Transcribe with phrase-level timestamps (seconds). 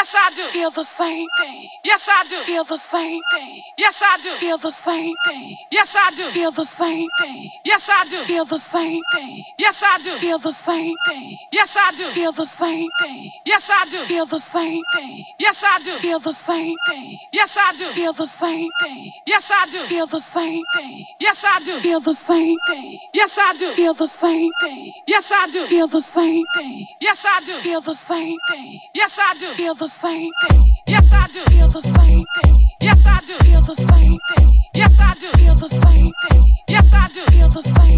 [0.00, 0.42] Yes, I do.
[0.44, 1.68] Feel the same thing.
[1.84, 2.36] Yes, I do.
[2.36, 3.62] Feel the same thing.
[3.76, 4.30] Yes, I do.
[4.30, 5.58] Feel the same thing.
[5.70, 6.24] Yes, I do.
[6.24, 7.52] Feel the same thing.
[7.66, 8.16] Yes, I do.
[8.24, 9.44] Feel the same thing.
[9.60, 10.10] Yes, I do.
[10.16, 11.36] Feel the same thing.
[11.52, 12.06] Yes, I do.
[12.08, 13.34] Feel the same thing.
[13.44, 14.00] Yes, I do.
[14.00, 15.20] Feel the same thing.
[15.38, 15.92] Yes, I do.
[15.92, 17.12] Feel the same thing.
[17.36, 17.84] Yes, I do.
[17.92, 19.12] Feel the same thing.
[19.28, 19.88] Yes, I do.
[19.92, 21.00] Feel the same thing.
[21.20, 21.76] Yes, I do.
[21.76, 22.98] Feel the same thing.
[23.12, 23.70] Yes, I do.
[23.76, 24.92] Feel the same thing.
[25.06, 25.60] Yes, I do.
[25.66, 26.86] Feel the same thing.
[27.00, 27.52] Yes, I do.
[27.52, 28.80] Feel the same thing.
[28.94, 29.46] Yes, I do.
[29.48, 30.72] Feel the same thing.
[30.86, 31.40] Yes, I do.
[31.50, 32.66] Feel the same thing.
[32.80, 33.34] Yes, I do.
[33.44, 34.60] Feel the same thing.
[34.74, 35.28] Yes, I do.
[35.38, 36.54] Feel the same thing.
[36.68, 37.22] Yes, I do.
[37.32, 37.89] Feel the same.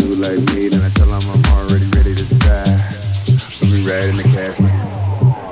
[0.00, 0.90] do like me, then I
[1.30, 2.78] I'm already ready to die.
[3.84, 4.70] Ride in the casket,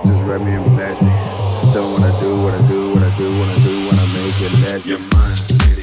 [0.07, 1.09] just wrap me in plastic.
[1.73, 3.99] Tell them what I do, what I do, what I do, what I do, when
[3.99, 4.87] I make it last.
[4.87, 5.78] Your mind,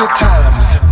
[0.00, 0.89] A